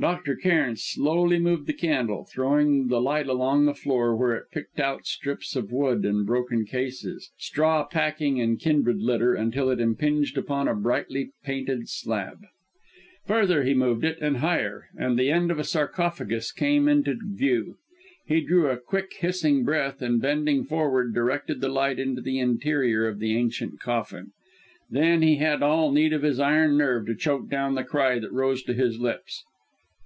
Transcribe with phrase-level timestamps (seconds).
[0.00, 0.34] Dr.
[0.34, 5.06] Cairn slowly moved the candle, throwing the light along the floor, where it picked out
[5.06, 10.66] strips of wood and broken cases, straw packing and kindred litter until it impinged upon
[10.66, 12.38] a brightly painted slab.
[13.28, 17.76] Further, he moved it, and higher, and the end of a sarcophagus came into view.
[18.26, 23.06] He drew a quick, hissing breath, and bending forward, directed the light into the interior
[23.06, 24.32] of the ancient coffin.
[24.90, 28.32] Then, he had need of all his iron nerve to choke down the cry that
[28.32, 29.44] rose to his lips.